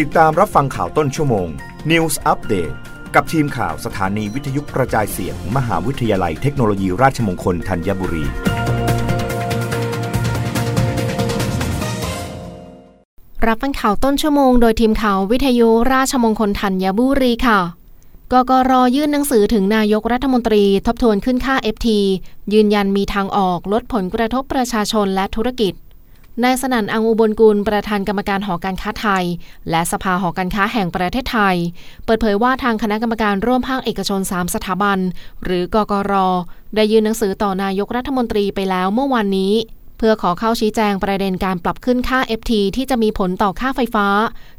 [0.00, 1.48] ติดตามรับฟังข่าวต้นชั่วโมง
[1.90, 2.74] News Update
[3.14, 8.24] กับทีมข่าวสถานีวิทยุกระจายเสียงมมหาวิทยาลัยเทคโนโลยีราชมงคลธัญบุรี
[13.46, 17.60] รับฟังข่าวต้นชั่วโมงโดยทีมข่าววิทยุราชมงคลธัญบุรีค่ะ
[18.32, 21.88] กกรยื่นหนังสือถึงนายกรัฐมนตรีทบทวนขึ้นค่า FT
[22.52, 25.74] ยืนยันมีทางออกลดผลกระทบประชาชนและธุรกิจ
[26.40, 29.24] นายสนั่นอังอุบลกุลประธานกรรมการหอการค้าไทย
[29.70, 31.56] และสภาหอการค้าแห่งประเทศไทย
[32.04, 34.98] เปิดเผยว่าทางคณะกรรมการร่วมภาคเอกชน 3 สถาบัน
[35.44, 36.12] หรือกกร
[36.74, 39.52] ได้ยื่นหนังสือต่อนายกรัฐมนตรีไปแล้วเมื่อวานนี้
[40.04, 44.06] พื่อขอเข้าชี้แจงประเด็นการปรับขึ้นค่า FT ที่จะมีผลต่อค่าไฟฟ้า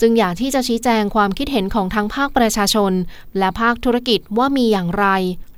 [0.00, 2.92] จึงอยากที่จะชี้แจงความคิดเห็นของทั้งภาคประชาชน
[3.38, 5.06] และภาคธุรกิจว่ามีอย่างไร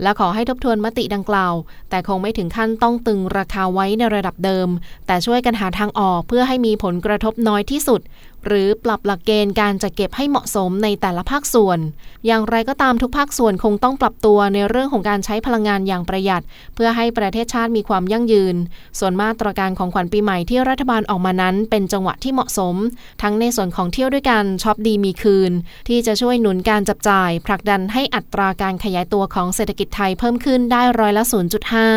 [0.02, 1.54] และขอให้ทบทวนมติดังกล่าว
[1.90, 4.68] แต่คงไม่ถึงขั้นต้องตึงราคาไว้ในระดับเดิม
[5.06, 8.00] แต่ช่วยกันหาทางออกเพื่อให้มีผลกระทบน้อยที่สุด
[8.46, 11.78] หรือปรับหลักเกณฑ์การจัดเก็บให้เหมาะสมในแต่ละภาคส่วน
[12.26, 16.42] อย่างไรก็ตามทุกภาคส่วนคงต้องปรับตัวในเรื่องของการใช้พลังงานอย่างประหยัด
[16.74, 18.56] เพื่อให้ประเทศชาติมีความยั่งยืน
[18.98, 22.74] ส่วนมาตรการของขวัญปีใหม่ที่รัฐบาลออกมานั้น เป็นจังหวะที่เหมาะสม
[23.22, 25.52] ทั้งในส่วนของเที่ยวด้วยกันช็อปดีมีคืน
[25.88, 31.24] ที่จะช่วยหนุนการจับจ่าย ผลักดันให้อัตราการขยายตัวของเศรษฐกิจไทยเพิ่มขึ้นได้ร้อยละ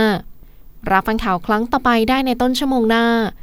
[0.10, 3.06] 0.5 รับฟังข่าวครั้งต่อไปได้ในต้นชั่วโมงหน้า